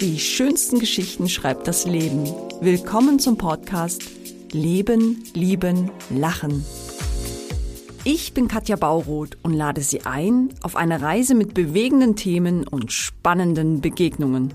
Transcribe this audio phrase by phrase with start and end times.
[0.00, 2.24] Die schönsten Geschichten schreibt das Leben.
[2.60, 4.02] Willkommen zum Podcast
[4.52, 6.66] Leben, Lieben, Lachen.
[8.04, 12.92] Ich bin Katja Bauroth und lade Sie ein auf eine Reise mit bewegenden Themen und
[12.92, 14.52] spannenden Begegnungen.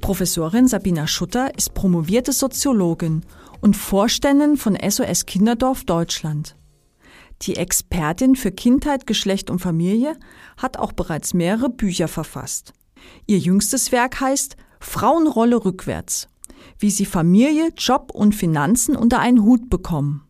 [0.00, 3.20] Professorin Sabina Schutter ist promovierte Soziologin
[3.60, 6.56] und Vorständin von SOS Kinderdorf Deutschland.
[7.42, 10.16] Die Expertin für Kindheit, Geschlecht und Familie
[10.56, 12.72] hat auch bereits mehrere Bücher verfasst.
[13.26, 16.28] Ihr jüngstes Werk heißt Frauenrolle rückwärts,
[16.78, 20.26] wie sie Familie, Job und Finanzen unter einen Hut bekommen.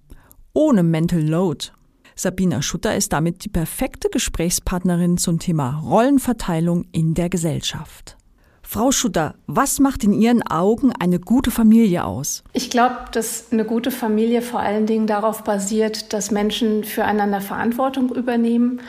[0.52, 1.68] Ohne Mental Load.
[2.16, 8.18] Sabina Schutter ist damit die perfekte Gesprächspartnerin zum Thema Rollenverteilung in der Gesellschaft.
[8.62, 12.44] Frau Schutter, was macht in Ihren Augen eine gute Familie aus?
[12.52, 18.14] Ich glaube, dass eine gute Familie vor allen Dingen darauf basiert, dass Menschen füreinander Verantwortung
[18.14, 18.80] übernehmen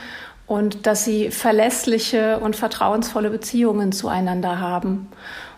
[0.52, 5.08] und dass sie verlässliche und vertrauensvolle Beziehungen zueinander haben.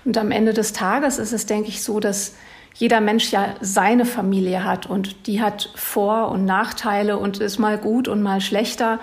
[0.06, 2.36] Und am Ende des Tages ist es, denke ich, so, dass
[2.76, 7.80] jeder Mensch ja seine Familie hat und die hat Vor- und Nachteile und ist mal
[7.80, 9.00] gut und mal schlechter.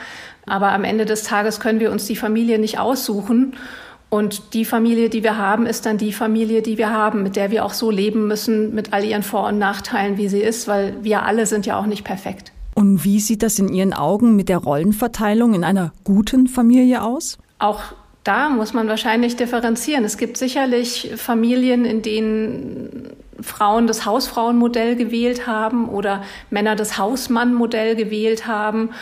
[0.46, 3.56] Aber am Ende des Tages können wir uns die Familie nicht aussuchen.
[4.10, 7.50] Und die Familie, die wir haben, ist dann die Familie, die wir haben, mit der
[7.50, 10.94] wir auch so leben müssen, mit all ihren Vor- und Nachteilen, wie sie ist, weil
[11.02, 12.52] wir alle sind ja auch nicht perfekt.
[12.80, 17.36] Und wie sieht das in Ihren Augen mit der Rollenverteilung in einer guten Familie aus?
[17.58, 17.82] Auch
[18.24, 20.02] da muss man wahrscheinlich differenzieren.
[20.02, 27.96] Es gibt sicherlich Familien, in denen Frauen das Hausfrauenmodell gewählt haben oder Männer das Hausmannmodell
[27.96, 28.92] gewählt haben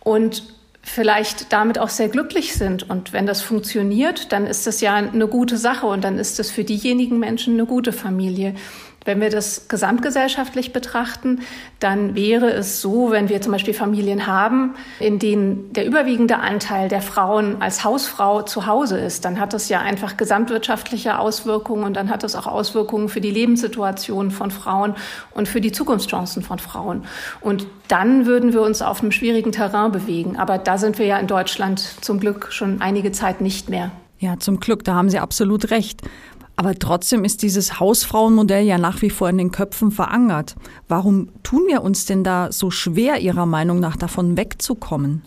[0.00, 0.44] und
[0.80, 2.88] vielleicht damit auch sehr glücklich sind.
[2.88, 6.50] Und wenn das funktioniert, dann ist das ja eine gute Sache und dann ist es
[6.50, 8.54] für diejenigen Menschen eine gute Familie.
[9.04, 11.40] Wenn wir das gesamtgesellschaftlich betrachten,
[11.80, 16.88] dann wäre es so, wenn wir zum Beispiel Familien haben, in denen der überwiegende Anteil
[16.88, 21.94] der Frauen als Hausfrau zu Hause ist, dann hat das ja einfach gesamtwirtschaftliche Auswirkungen und
[21.94, 24.94] dann hat das auch Auswirkungen für die Lebenssituation von Frauen
[25.32, 27.04] und für die Zukunftschancen von Frauen.
[27.40, 30.36] Und dann würden wir uns auf einem schwierigen Terrain bewegen.
[30.36, 33.90] Aber da sind wir ja in Deutschland zum Glück schon einige Zeit nicht mehr.
[34.22, 36.00] Ja, zum Glück, da haben Sie absolut recht.
[36.62, 40.54] Aber trotzdem ist dieses Hausfrauenmodell ja nach wie vor in den Köpfen verankert.
[40.86, 45.22] Warum tun wir uns denn da so schwer, Ihrer Meinung nach, davon wegzukommen?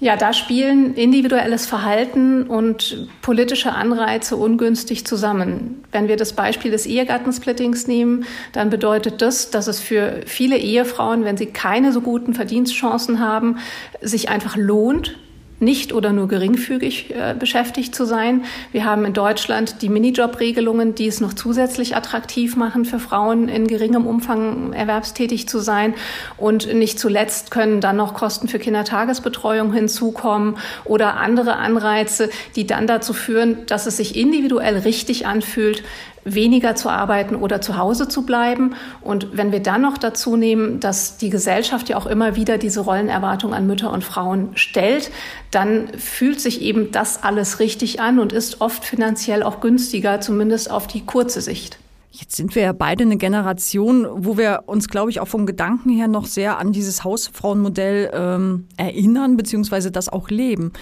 [0.00, 5.84] Ja, da spielen individuelles Verhalten und politische Anreize ungünstig zusammen.
[5.92, 11.26] Wenn wir das Beispiel des Ehegattensplittings nehmen, dann bedeutet das, dass es für viele Ehefrauen,
[11.26, 13.58] wenn sie keine so guten Verdienstchancen haben,
[14.00, 15.18] sich einfach lohnt,
[15.60, 18.44] nicht oder nur geringfügig äh, beschäftigt zu sein.
[18.72, 23.66] Wir haben in Deutschland die Minijob-Regelungen, die es noch zusätzlich attraktiv machen, für Frauen in
[23.66, 25.94] geringem Umfang erwerbstätig zu sein.
[26.36, 32.86] Und nicht zuletzt können dann noch Kosten für Kindertagesbetreuung hinzukommen oder andere Anreize, die dann
[32.86, 35.82] dazu führen, dass es sich individuell richtig anfühlt,
[36.24, 38.74] weniger zu arbeiten oder zu Hause zu bleiben.
[39.00, 42.80] Und wenn wir dann noch dazu nehmen, dass die Gesellschaft ja auch immer wieder diese
[42.80, 45.10] Rollenerwartung an Mütter und Frauen stellt,
[45.50, 50.70] dann fühlt sich eben das alles richtig an und ist oft finanziell auch günstiger, zumindest
[50.70, 51.78] auf die kurze Sicht.
[52.16, 55.90] Jetzt sind wir ja beide eine Generation, wo wir uns, glaube ich, auch vom Gedanken
[55.90, 60.72] her noch sehr an dieses Hausfrauenmodell ähm, erinnern, beziehungsweise das auch leben.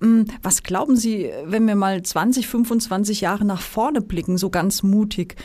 [0.00, 4.82] Hm, was glauben Sie, wenn wir mal 20, 25 Jahre nach vorne blicken, so ganz
[4.82, 5.36] mutig,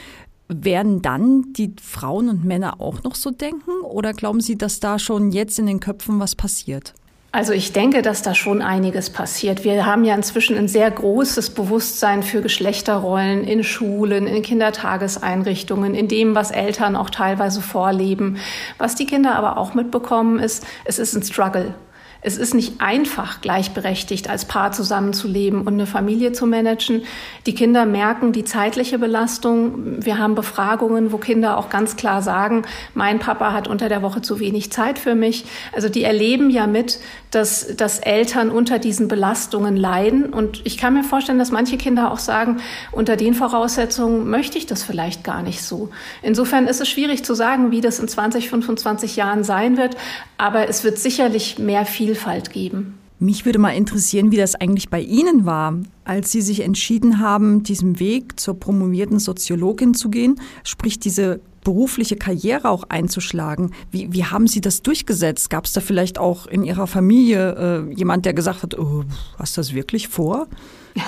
[0.48, 3.72] werden dann die Frauen und Männer auch noch so denken?
[3.84, 6.94] Oder glauben Sie, dass da schon jetzt in den Köpfen was passiert?
[7.36, 9.66] Also ich denke, dass da schon einiges passiert.
[9.66, 16.08] Wir haben ja inzwischen ein sehr großes Bewusstsein für Geschlechterrollen in Schulen, in Kindertageseinrichtungen, in
[16.08, 18.38] dem, was Eltern auch teilweise vorleben.
[18.78, 21.74] Was die Kinder aber auch mitbekommen ist, es ist ein Struggle.
[22.22, 27.04] Es ist nicht einfach, gleichberechtigt als Paar zusammenzuleben und eine Familie zu managen.
[27.46, 30.04] Die Kinder merken die zeitliche Belastung.
[30.04, 34.22] Wir haben Befragungen, wo Kinder auch ganz klar sagen, mein Papa hat unter der Woche
[34.22, 35.46] zu wenig Zeit für mich.
[35.74, 37.00] Also die erleben ja mit,
[37.32, 40.34] dass, dass Eltern unter diesen Belastungen leiden.
[40.34, 42.58] Und ich kann mir vorstellen, dass manche Kinder auch sagen,
[42.92, 45.90] unter den Voraussetzungen möchte ich das vielleicht gar nicht so.
[46.22, 49.98] Insofern ist es schwierig zu sagen, wie das in 20, 25 Jahren sein wird.
[50.38, 53.00] Aber es wird sicherlich mehr Vielfalt geben.
[53.18, 55.74] Mich würde mal interessieren, wie das eigentlich bei Ihnen war,
[56.04, 62.16] als Sie sich entschieden haben, diesen Weg zur promovierten Soziologin zu gehen, sprich diese berufliche
[62.16, 63.72] Karriere auch einzuschlagen.
[63.90, 65.50] Wie, wie haben Sie das durchgesetzt?
[65.50, 69.04] Gab es da vielleicht auch in Ihrer Familie äh, jemand, der gesagt hat, oh,
[69.40, 70.48] hast du das wirklich vor?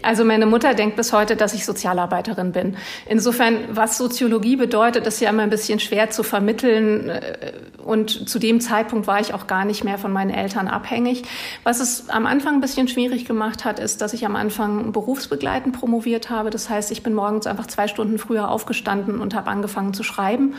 [0.00, 2.78] Also meine Mutter denkt bis heute, dass ich Sozialarbeiterin bin.
[3.04, 7.12] Insofern, was Soziologie bedeutet, ist ja immer ein bisschen schwer zu vermitteln.
[7.84, 11.24] Und zu dem Zeitpunkt war ich auch gar nicht mehr von meinen Eltern abhängig.
[11.62, 14.92] Was es am Anfang ein bisschen schwierig schwierig gemacht hat, ist, dass ich am Anfang
[14.92, 16.50] berufsbegleitend promoviert habe.
[16.50, 20.54] Das heißt, ich bin morgens einfach zwei Stunden früher aufgestanden und habe angefangen zu schreiben.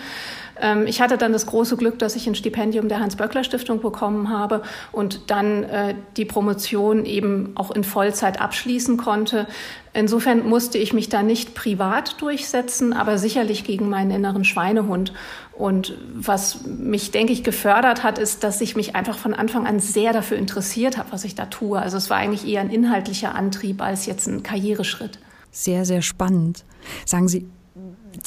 [0.61, 4.61] Ähm, ich hatte dann das große Glück, dass ich ein Stipendium der Hans-Böckler-Stiftung bekommen habe
[4.91, 9.47] und dann äh, die Promotion eben auch in Vollzeit abschließen konnte.
[9.93, 15.13] Insofern musste ich mich da nicht privat durchsetzen, aber sicherlich gegen meinen inneren Schweinehund.
[15.53, 19.79] Und was mich, denke ich, gefördert hat, ist, dass ich mich einfach von Anfang an
[19.79, 21.79] sehr dafür interessiert habe, was ich da tue.
[21.79, 25.17] Also es war eigentlich eher ein inhaltlicher Antrieb als jetzt ein Karriereschritt.
[25.49, 26.63] Sehr, sehr spannend.
[27.05, 27.49] Sagen Sie,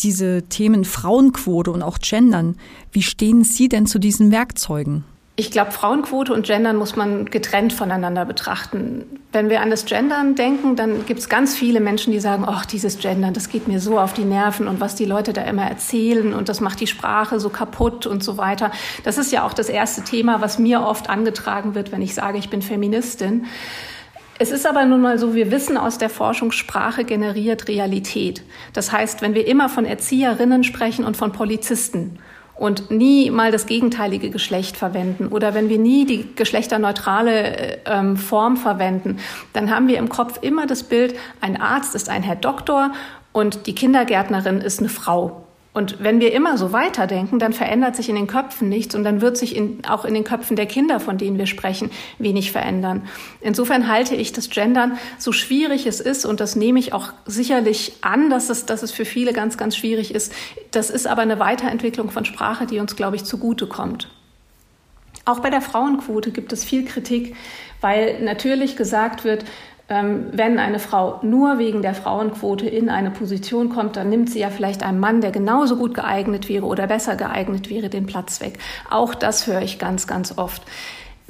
[0.03, 2.57] diese Themen Frauenquote und auch Gendern,
[2.93, 5.05] wie stehen Sie denn zu diesen Werkzeugen?
[5.41, 9.07] Ich glaube, Frauenquote und Gendern muss man getrennt voneinander betrachten.
[9.33, 12.67] Wenn wir an das Gendern denken, dann gibt es ganz viele Menschen, die sagen, ach,
[12.67, 15.63] dieses Gendern, das geht mir so auf die Nerven und was die Leute da immer
[15.63, 18.71] erzählen und das macht die Sprache so kaputt und so weiter.
[19.05, 22.37] Das ist ja auch das erste Thema, was mir oft angetragen wird, wenn ich sage,
[22.37, 23.47] ich bin Feministin.
[24.43, 28.43] Es ist aber nun mal so, wir wissen aus der Forschung, Sprache generiert Realität.
[28.73, 32.19] Das heißt, wenn wir immer von Erzieherinnen sprechen und von Polizisten
[32.55, 38.57] und nie mal das gegenteilige Geschlecht verwenden oder wenn wir nie die geschlechterneutrale ähm, Form
[38.57, 39.19] verwenden,
[39.53, 42.93] dann haben wir im Kopf immer das Bild, ein Arzt ist ein Herr Doktor
[43.33, 45.45] und die Kindergärtnerin ist eine Frau.
[45.73, 49.21] Und wenn wir immer so weiterdenken, dann verändert sich in den Köpfen nichts und dann
[49.21, 53.07] wird sich in, auch in den Köpfen der Kinder, von denen wir sprechen, wenig verändern.
[53.41, 57.93] Insofern halte ich das Gendern, so schwierig es ist, und das nehme ich auch sicherlich
[58.01, 60.33] an, dass es, dass es für viele ganz, ganz schwierig ist.
[60.73, 64.09] Das ist aber eine Weiterentwicklung von Sprache, die uns, glaube ich, zugutekommt.
[65.25, 67.37] Auch bei der Frauenquote gibt es viel Kritik,
[67.81, 69.45] weil natürlich gesagt wird,
[69.91, 74.49] wenn eine Frau nur wegen der Frauenquote in eine Position kommt, dann nimmt sie ja
[74.49, 78.61] vielleicht einem Mann, der genauso gut geeignet wäre oder besser geeignet wäre, den Platz weg.
[78.89, 80.63] Auch das höre ich ganz, ganz oft.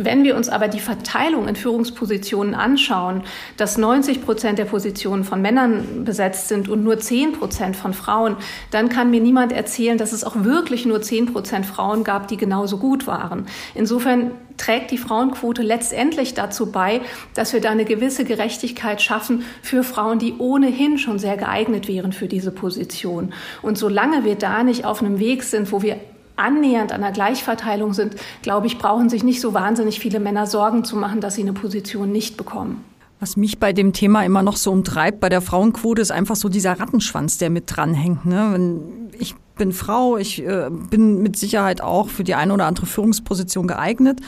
[0.03, 3.23] Wenn wir uns aber die Verteilung in Führungspositionen anschauen,
[3.59, 8.37] dass 90 Prozent der Positionen von Männern besetzt sind und nur 10 Prozent von Frauen,
[8.71, 12.39] dann kann mir niemand erzählen, dass es auch wirklich nur 10 Prozent Frauen gab, die
[12.39, 13.45] genauso gut waren.
[13.75, 17.03] Insofern trägt die Frauenquote letztendlich dazu bei,
[17.35, 22.13] dass wir da eine gewisse Gerechtigkeit schaffen für Frauen, die ohnehin schon sehr geeignet wären
[22.13, 23.35] für diese Position.
[23.61, 25.99] Und solange wir da nicht auf einem Weg sind, wo wir
[26.41, 30.85] annähernd an der Gleichverteilung sind, glaube ich, brauchen sich nicht so wahnsinnig viele Männer Sorgen
[30.85, 32.85] zu machen, dass sie eine Position nicht bekommen.
[33.21, 36.49] Was mich bei dem Thema immer noch so umtreibt, bei der Frauenquote, ist einfach so
[36.49, 38.25] dieser Rattenschwanz, der mit dranhängt.
[38.25, 38.81] Ne?
[39.19, 43.67] Ich bin Frau, ich äh, bin mit Sicherheit auch für die eine oder andere Führungsposition
[43.67, 44.21] geeignet,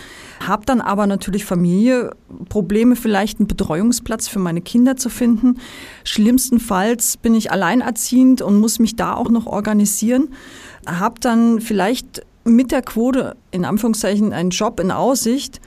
[0.47, 2.11] habe dann aber natürlich Familie,
[2.51, 5.59] Probleme vielleicht einen Betreuungsplatz für meine Kinder zu finden.
[6.05, 10.29] Schlimmstenfalls bin ich alleinerziehend und muss mich da auch noch organisieren
[10.87, 15.61] habe dann vielleicht mit der Quote in Anführungszeichen einen Job in Aussicht,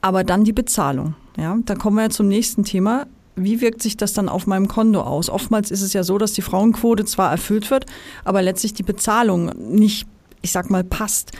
[0.00, 1.14] aber dann die Bezahlung.
[1.36, 3.06] Ja, da kommen wir ja zum nächsten Thema.
[3.36, 5.28] Wie wirkt sich das dann auf meinem Konto aus?
[5.28, 7.84] Oftmals ist es ja so, dass die Frauenquote zwar erfüllt wird,
[8.24, 10.06] aber letztlich die Bezahlung nicht,
[10.40, 11.32] ich sag mal, passt.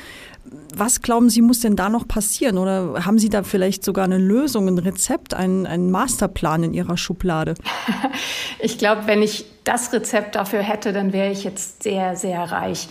[0.75, 2.59] Was glauben Sie, muss denn da noch passieren?
[2.59, 6.97] Oder haben Sie da vielleicht sogar eine Lösung, ein Rezept, einen, einen Masterplan in Ihrer
[6.97, 7.55] Schublade?
[8.59, 12.89] Ich glaube, wenn ich das Rezept dafür hätte, dann wäre ich jetzt sehr, sehr reich.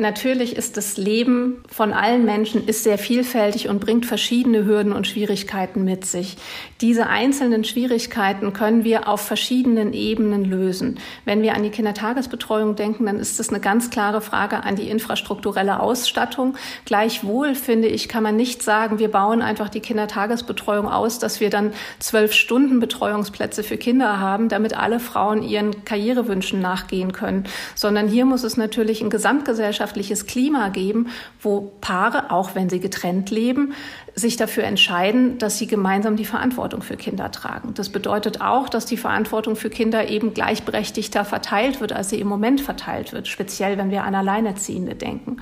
[0.00, 5.08] Natürlich ist das Leben von allen Menschen ist sehr vielfältig und bringt verschiedene Hürden und
[5.08, 6.36] Schwierigkeiten mit sich.
[6.80, 11.00] Diese einzelnen Schwierigkeiten können wir auf verschiedenen Ebenen lösen.
[11.24, 14.88] Wenn wir an die Kindertagesbetreuung denken, dann ist das eine ganz klare Frage an die
[14.88, 16.54] infrastrukturelle Ausstattung.
[16.84, 21.50] Gleichwohl finde ich, kann man nicht sagen, wir bauen einfach die Kindertagesbetreuung aus, dass wir
[21.50, 27.42] dann zwölf Stunden Betreuungsplätze für Kinder haben, damit alle Frauen ihren Karrierewünschen nachgehen können,
[27.74, 31.08] sondern hier muss es natürlich ein gesamtgesellschaftliches gesellschaftliches Klima geben,
[31.40, 33.74] wo Paare, auch wenn sie getrennt leben,
[34.18, 37.74] sich dafür entscheiden, dass sie gemeinsam die Verantwortung für Kinder tragen.
[37.74, 42.28] Das bedeutet auch, dass die Verantwortung für Kinder eben gleichberechtigter verteilt wird, als sie im
[42.28, 45.38] Moment verteilt wird, speziell wenn wir an Alleinerziehende denken.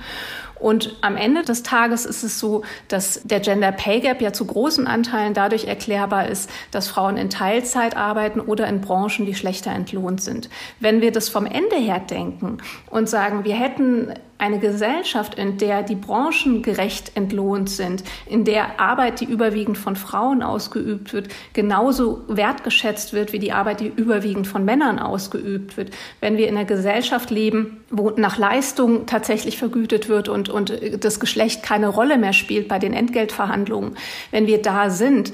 [0.59, 4.45] Und am Ende des Tages ist es so, dass der Gender Pay Gap ja zu
[4.45, 9.71] großen Anteilen dadurch erklärbar ist, dass Frauen in Teilzeit arbeiten oder in Branchen, die schlechter
[9.71, 10.49] entlohnt sind.
[10.79, 12.57] Wenn wir das vom Ende her denken
[12.89, 18.66] und sagen, wir hätten eine Gesellschaft, in der die Branchen gerecht entlohnt sind, in der
[18.77, 24.47] Arbeit, die überwiegend von Frauen ausgeübt wird, genauso wertgeschätzt wird wie die Arbeit, die überwiegend
[24.47, 25.91] von Männern ausgeübt wird.
[26.19, 31.19] Wenn wir in einer Gesellschaft leben, wo nach Leistung tatsächlich vergütet wird und, und das
[31.19, 33.97] Geschlecht keine Rolle mehr spielt bei den Entgeltverhandlungen,
[34.31, 35.31] wenn wir da sind,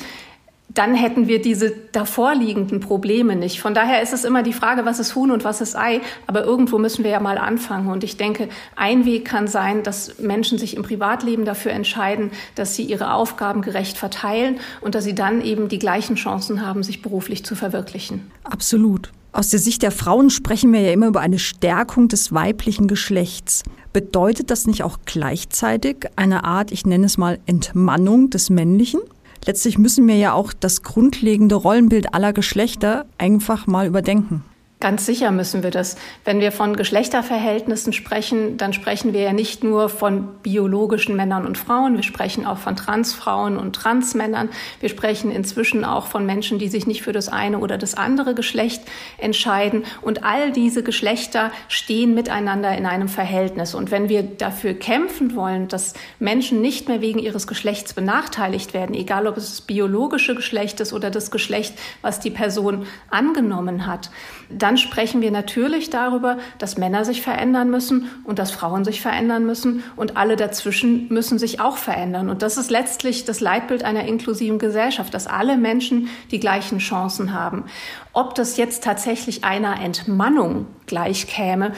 [0.73, 3.59] dann hätten wir diese davorliegenden Probleme nicht.
[3.59, 6.01] Von daher ist es immer die Frage, was ist Huhn und was ist Ei.
[6.25, 7.89] Aber irgendwo müssen wir ja mal anfangen.
[7.89, 12.75] Und ich denke, ein Weg kann sein, dass Menschen sich im Privatleben dafür entscheiden, dass
[12.75, 17.01] sie ihre Aufgaben gerecht verteilen und dass sie dann eben die gleichen Chancen haben, sich
[17.01, 18.31] beruflich zu verwirklichen.
[18.43, 19.11] Absolut.
[19.31, 23.63] Aus der Sicht der Frauen sprechen wir ja immer über eine Stärkung des weiblichen Geschlechts.
[23.91, 29.01] Bedeutet das nicht auch gleichzeitig eine Art, ich nenne es mal, Entmannung des Männlichen?
[29.45, 34.43] Letztlich müssen wir ja auch das grundlegende Rollenbild aller Geschlechter einfach mal überdenken.
[34.83, 35.95] Ganz sicher müssen wir das.
[36.25, 41.57] Wenn wir von Geschlechterverhältnissen sprechen, dann sprechen wir ja nicht nur von biologischen Männern und
[41.57, 44.49] Frauen, wir sprechen auch von Transfrauen und Transmännern.
[44.81, 48.35] Wir sprechen inzwischen auch von Menschen, die sich nicht für das eine oder das andere
[48.35, 48.83] Geschlecht
[49.17, 49.85] entscheiden.
[50.01, 53.75] Und all diese Geschlechter stehen miteinander in einem Verhältnis.
[53.75, 58.93] Und wenn wir dafür kämpfen wollen, dass Menschen nicht mehr wegen ihres Geschlechts benachteiligt werden,
[58.95, 64.09] egal ob es das biologische Geschlecht ist oder das Geschlecht, was die Person angenommen hat,
[64.49, 69.45] dann sprechen wir natürlich darüber, dass Männer sich verändern müssen und dass Frauen sich verändern
[69.45, 72.29] müssen und alle dazwischen müssen sich auch verändern.
[72.29, 77.33] Und das ist letztlich das Leitbild einer inklusiven Gesellschaft, dass alle Menschen die gleichen Chancen
[77.33, 77.65] haben.
[78.13, 81.73] Ob das jetzt tatsächlich einer Entmannung gleichkäme,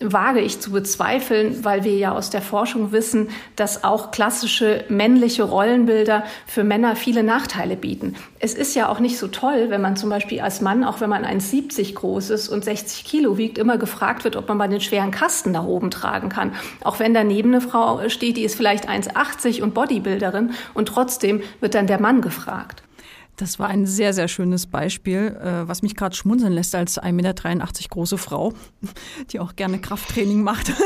[0.00, 5.42] wage ich zu bezweifeln, weil wir ja aus der Forschung wissen, dass auch klassische männliche
[5.42, 8.14] Rollenbilder für Männer viele Nachteile bieten.
[8.38, 11.10] Es ist ja auch nicht so toll, wenn man zum Beispiel als Mann, auch wenn
[11.10, 14.80] man 1,70 groß ist und 60 Kilo wiegt, immer gefragt wird, ob man mal den
[14.80, 16.52] schweren Kasten da oben tragen kann.
[16.84, 21.74] Auch wenn daneben eine Frau steht, die ist vielleicht 1,80 und Bodybuilderin und trotzdem wird
[21.74, 22.82] dann der Mann gefragt.
[23.36, 27.12] Das war ein sehr, sehr schönes Beispiel, äh, was mich gerade schmunzeln lässt als 1,83
[27.12, 27.34] Meter
[27.90, 28.54] große Frau,
[29.30, 30.72] die auch gerne Krafttraining macht.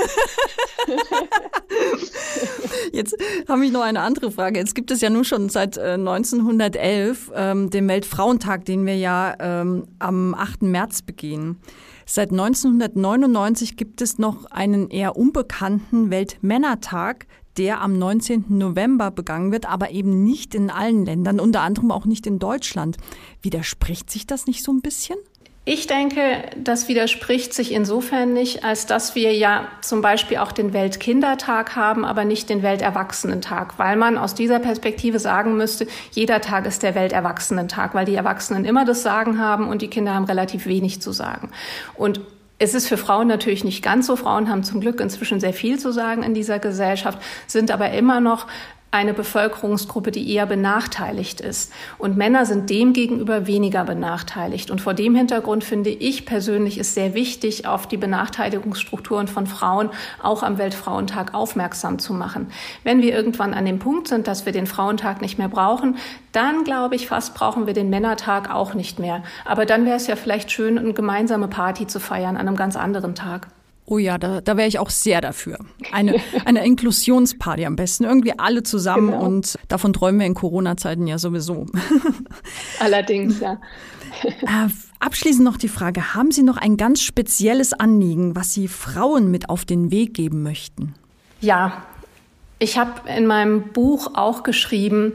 [2.92, 3.16] Jetzt
[3.48, 4.58] habe ich noch eine andere Frage.
[4.58, 9.36] Jetzt gibt es ja nun schon seit 1911 äh, ähm, den Weltfrauentag, den wir ja
[9.38, 10.62] ähm, am 8.
[10.62, 11.58] März begehen.
[12.06, 17.26] Seit 1999 gibt es noch einen eher unbekannten Weltmännertag,
[17.58, 18.46] der am 19.
[18.48, 22.96] November begangen wird, aber eben nicht in allen Ländern, unter anderem auch nicht in Deutschland.
[23.42, 25.16] Widerspricht sich das nicht so ein bisschen?
[25.66, 30.72] Ich denke, das widerspricht sich insofern nicht, als dass wir ja zum Beispiel auch den
[30.72, 36.66] Weltkindertag haben, aber nicht den Welterwachsenentag, weil man aus dieser Perspektive sagen müsste, jeder Tag
[36.66, 40.64] ist der Welterwachsenentag, weil die Erwachsenen immer das Sagen haben und die Kinder haben relativ
[40.64, 41.50] wenig zu sagen.
[41.94, 42.20] Und
[42.60, 44.16] es ist für Frauen natürlich nicht ganz so.
[44.16, 48.20] Frauen haben zum Glück inzwischen sehr viel zu sagen in dieser Gesellschaft, sind aber immer
[48.20, 48.46] noch
[48.92, 51.72] eine Bevölkerungsgruppe, die eher benachteiligt ist.
[51.96, 54.70] Und Männer sind demgegenüber weniger benachteiligt.
[54.70, 59.90] Und vor dem Hintergrund finde ich persönlich ist sehr wichtig, auf die Benachteiligungsstrukturen von Frauen
[60.20, 62.48] auch am Weltfrauentag aufmerksam zu machen.
[62.82, 65.96] Wenn wir irgendwann an dem Punkt sind, dass wir den Frauentag nicht mehr brauchen,
[66.32, 69.22] dann glaube ich fast brauchen wir den Männertag auch nicht mehr.
[69.44, 72.74] Aber dann wäre es ja vielleicht schön, eine gemeinsame Party zu feiern an einem ganz
[72.74, 73.48] anderen Tag.
[73.90, 75.58] Oh ja, da, da wäre ich auch sehr dafür.
[75.90, 78.04] Eine, eine Inklusionsparty am besten.
[78.04, 79.24] Irgendwie alle zusammen genau.
[79.24, 81.66] und davon träumen wir in Corona-Zeiten ja sowieso.
[82.80, 83.60] Allerdings, ja.
[84.22, 84.68] Äh,
[84.98, 89.48] abschließend noch die Frage, haben Sie noch ein ganz spezielles Anliegen, was Sie Frauen mit
[89.48, 90.94] auf den Weg geben möchten?
[91.40, 91.84] Ja,
[92.58, 95.14] ich habe in meinem Buch auch geschrieben,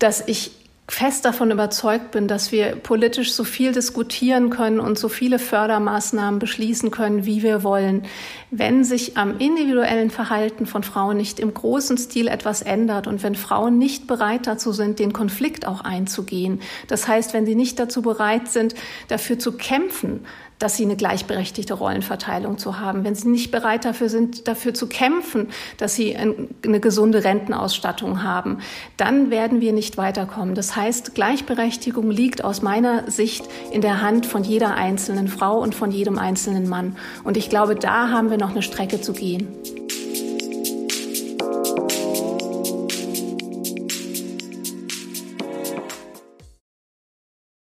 [0.00, 0.50] dass ich
[0.88, 6.38] fest davon überzeugt bin, dass wir politisch so viel diskutieren können und so viele Fördermaßnahmen
[6.38, 8.04] beschließen können, wie wir wollen.
[8.52, 13.34] Wenn sich am individuellen Verhalten von Frauen nicht im großen Stil etwas ändert und wenn
[13.34, 18.00] Frauen nicht bereit dazu sind, den Konflikt auch einzugehen, das heißt, wenn sie nicht dazu
[18.00, 18.76] bereit sind,
[19.08, 20.24] dafür zu kämpfen,
[20.58, 24.86] dass sie eine gleichberechtigte Rollenverteilung zu haben, wenn sie nicht bereit dafür sind, dafür zu
[24.86, 28.58] kämpfen, dass sie eine gesunde Rentenausstattung haben,
[28.96, 30.54] dann werden wir nicht weiterkommen.
[30.54, 35.74] Das heißt, Gleichberechtigung liegt aus meiner Sicht in der Hand von jeder einzelnen Frau und
[35.74, 36.96] von jedem einzelnen Mann.
[37.24, 39.48] Und ich glaube, da haben wir noch eine Strecke zu gehen.